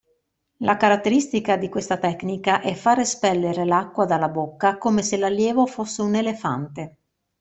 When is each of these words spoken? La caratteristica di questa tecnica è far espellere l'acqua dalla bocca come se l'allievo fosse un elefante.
La 0.61 0.77
caratteristica 0.77 1.57
di 1.57 1.69
questa 1.69 1.97
tecnica 1.97 2.61
è 2.61 2.73
far 2.73 2.97
espellere 3.01 3.65
l'acqua 3.65 4.03
dalla 4.05 4.29
bocca 4.29 4.79
come 4.79 5.03
se 5.03 5.15
l'allievo 5.15 5.67
fosse 5.67 6.01
un 6.01 6.15
elefante. 6.15 6.95